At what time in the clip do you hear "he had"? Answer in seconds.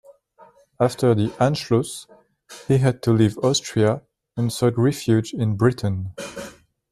2.67-3.03